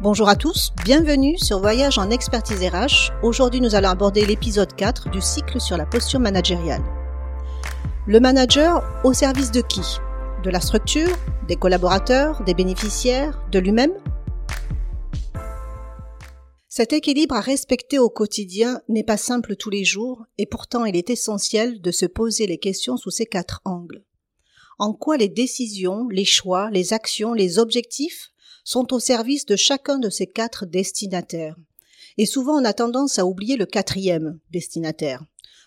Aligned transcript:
Bonjour 0.00 0.28
à 0.28 0.34
tous, 0.34 0.72
bienvenue 0.84 1.38
sur 1.38 1.60
Voyage 1.60 1.98
en 1.98 2.10
expertise 2.10 2.60
RH. 2.60 3.12
Aujourd'hui, 3.22 3.60
nous 3.60 3.76
allons 3.76 3.90
aborder 3.90 4.26
l'épisode 4.26 4.74
4 4.74 5.08
du 5.08 5.20
cycle 5.20 5.60
sur 5.60 5.76
la 5.76 5.86
posture 5.86 6.18
managériale. 6.18 6.82
Le 8.08 8.18
manager 8.18 8.82
au 9.04 9.12
service 9.12 9.52
de 9.52 9.60
qui? 9.60 9.82
De 10.42 10.50
la 10.50 10.60
structure, 10.60 11.16
des 11.46 11.54
collaborateurs, 11.54 12.42
des 12.42 12.54
bénéficiaires, 12.54 13.40
de 13.52 13.60
lui-même? 13.60 13.92
Cet 16.68 16.92
équilibre 16.92 17.36
à 17.36 17.40
respecter 17.40 18.00
au 18.00 18.10
quotidien 18.10 18.80
n'est 18.88 19.04
pas 19.04 19.16
simple 19.16 19.54
tous 19.54 19.70
les 19.70 19.84
jours 19.84 20.24
et 20.38 20.46
pourtant 20.46 20.84
il 20.86 20.96
est 20.96 21.08
essentiel 21.08 21.80
de 21.80 21.92
se 21.92 22.06
poser 22.06 22.48
les 22.48 22.58
questions 22.58 22.96
sous 22.96 23.12
ces 23.12 23.26
quatre 23.26 23.60
angles. 23.64 24.04
En 24.80 24.92
quoi 24.92 25.16
les 25.16 25.28
décisions, 25.28 26.08
les 26.08 26.24
choix, 26.24 26.68
les 26.72 26.92
actions, 26.92 27.32
les 27.32 27.60
objectifs 27.60 28.32
sont 28.64 28.92
au 28.92 28.98
service 28.98 29.46
de 29.46 29.56
chacun 29.56 29.98
de 29.98 30.10
ces 30.10 30.26
quatre 30.26 30.66
destinataires. 30.66 31.56
Et 32.18 32.26
souvent 32.26 32.60
on 32.60 32.64
a 32.64 32.72
tendance 32.72 33.18
à 33.18 33.26
oublier 33.26 33.56
le 33.56 33.66
quatrième 33.66 34.40
destinataire. 34.50 35.22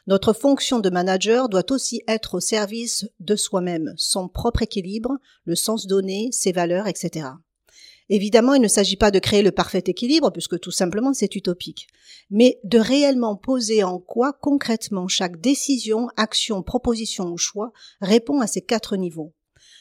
Notre 0.07 0.31
fonction 0.31 0.79
de 0.79 0.89
manager 0.89 1.49
doit 1.49 1.69
aussi 1.71 2.02
être 2.07 2.35
au 2.35 2.39
service 2.39 3.05
de 3.19 3.35
soi-même, 3.35 3.93
son 3.97 4.29
propre 4.29 4.61
équilibre, 4.61 5.17
le 5.43 5.55
sens 5.55 5.85
donné, 5.85 6.29
ses 6.31 6.53
valeurs, 6.53 6.88
etc. 6.88 7.27
Évidemment, 8.09 8.53
il 8.53 8.61
ne 8.61 8.69
s'agit 8.69 8.95
pas 8.95 9.11
de 9.11 9.19
créer 9.19 9.41
le 9.41 9.52
parfait 9.52 9.83
équilibre, 9.85 10.31
puisque 10.31 10.59
tout 10.61 10.71
simplement 10.71 11.13
c'est 11.13 11.35
utopique, 11.35 11.88
mais 12.29 12.57
de 12.63 12.79
réellement 12.79 13.35
poser 13.35 13.83
en 13.83 13.99
quoi 13.99 14.31
concrètement 14.31 15.09
chaque 15.09 15.41
décision, 15.41 16.07
action, 16.16 16.63
proposition 16.63 17.25
ou 17.25 17.38
choix 17.38 17.73
répond 17.99 18.39
à 18.39 18.47
ces 18.47 18.61
quatre 18.61 18.95
niveaux. 18.95 19.33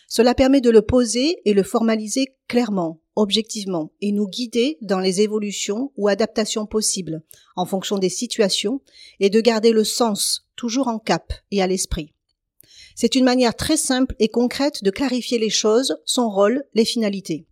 Cela 0.08 0.34
permet 0.34 0.60
de 0.60 0.70
le 0.70 0.82
poser 0.82 1.40
et 1.44 1.52
le 1.52 1.62
formaliser 1.62 2.34
clairement, 2.48 3.00
objectivement, 3.16 3.90
et 4.00 4.12
nous 4.12 4.28
guider 4.28 4.78
dans 4.82 5.00
les 5.00 5.20
évolutions 5.20 5.92
ou 5.96 6.08
adaptations 6.08 6.66
possibles, 6.66 7.22
en 7.56 7.66
fonction 7.66 7.98
des 7.98 8.08
situations, 8.08 8.80
et 9.18 9.30
de 9.30 9.40
garder 9.40 9.72
le 9.72 9.84
sens 9.84 10.46
toujours 10.54 10.88
en 10.88 10.98
cap 10.98 11.32
et 11.50 11.62
à 11.62 11.66
l'esprit. 11.66 12.12
C'est 12.94 13.14
une 13.14 13.24
manière 13.24 13.54
très 13.54 13.76
simple 13.76 14.14
et 14.18 14.28
concrète 14.28 14.82
de 14.82 14.90
clarifier 14.90 15.38
les 15.38 15.50
choses, 15.50 15.98
son 16.04 16.30
rôle, 16.30 16.64
les 16.74 16.84
finalités. 16.84 17.46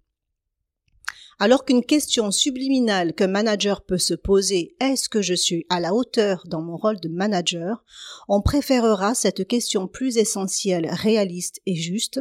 Alors 1.44 1.66
qu'une 1.66 1.84
question 1.84 2.30
subliminale 2.30 3.12
qu'un 3.12 3.26
manager 3.26 3.82
peut 3.82 3.98
se 3.98 4.14
poser, 4.14 4.74
est-ce 4.80 5.10
que 5.10 5.20
je 5.20 5.34
suis 5.34 5.66
à 5.68 5.78
la 5.78 5.92
hauteur 5.92 6.42
dans 6.46 6.62
mon 6.62 6.78
rôle 6.78 6.98
de 7.00 7.10
manager, 7.10 7.84
on 8.28 8.40
préférera 8.40 9.14
cette 9.14 9.46
question 9.46 9.86
plus 9.86 10.16
essentielle, 10.16 10.88
réaliste 10.90 11.60
et 11.66 11.76
juste, 11.76 12.18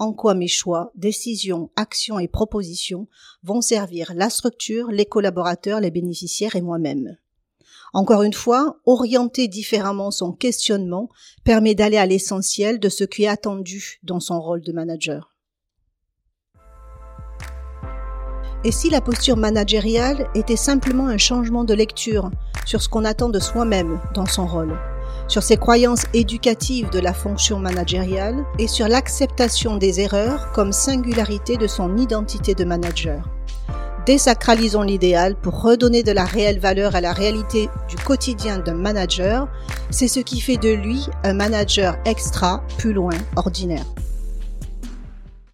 en 0.00 0.12
quoi 0.12 0.34
mes 0.34 0.48
choix, 0.48 0.90
décisions, 0.96 1.70
actions 1.76 2.18
et 2.18 2.26
propositions 2.26 3.06
vont 3.44 3.60
servir 3.60 4.12
la 4.12 4.28
structure, 4.28 4.88
les 4.88 5.06
collaborateurs, 5.06 5.78
les 5.78 5.92
bénéficiaires 5.92 6.56
et 6.56 6.60
moi-même? 6.60 7.16
Encore 7.92 8.24
une 8.24 8.32
fois, 8.32 8.80
orienter 8.86 9.46
différemment 9.46 10.10
son 10.10 10.32
questionnement 10.32 11.10
permet 11.44 11.76
d'aller 11.76 11.98
à 11.98 12.06
l'essentiel 12.06 12.80
de 12.80 12.88
ce 12.88 13.04
qui 13.04 13.22
est 13.22 13.28
attendu 13.28 14.00
dans 14.02 14.18
son 14.18 14.40
rôle 14.40 14.62
de 14.62 14.72
manager. 14.72 15.33
Et 18.64 18.72
si 18.72 18.88
la 18.88 19.02
posture 19.02 19.36
managériale 19.36 20.26
était 20.34 20.56
simplement 20.56 21.06
un 21.06 21.18
changement 21.18 21.64
de 21.64 21.74
lecture 21.74 22.30
sur 22.64 22.80
ce 22.80 22.88
qu'on 22.88 23.04
attend 23.04 23.28
de 23.28 23.38
soi-même 23.38 24.00
dans 24.14 24.24
son 24.24 24.46
rôle, 24.46 24.74
sur 25.28 25.42
ses 25.42 25.58
croyances 25.58 26.04
éducatives 26.14 26.88
de 26.88 26.98
la 26.98 27.12
fonction 27.12 27.58
managériale 27.58 28.42
et 28.58 28.66
sur 28.66 28.88
l'acceptation 28.88 29.76
des 29.76 30.00
erreurs 30.00 30.50
comme 30.52 30.72
singularité 30.72 31.58
de 31.58 31.66
son 31.66 31.98
identité 31.98 32.54
de 32.54 32.64
manager. 32.64 33.28
Désacralisons 34.06 34.82
l'idéal 34.82 35.34
pour 35.34 35.62
redonner 35.62 36.02
de 36.02 36.12
la 36.12 36.24
réelle 36.24 36.58
valeur 36.58 36.94
à 36.94 37.00
la 37.00 37.12
réalité 37.12 37.68
du 37.88 37.96
quotidien 37.96 38.58
d'un 38.58 38.74
manager. 38.74 39.48
C'est 39.90 40.08
ce 40.08 40.20
qui 40.20 40.40
fait 40.40 40.58
de 40.58 40.70
lui 40.70 41.06
un 41.22 41.32
manager 41.32 41.96
extra, 42.04 42.62
plus 42.76 42.92
loin, 42.92 43.14
ordinaire. 43.36 43.84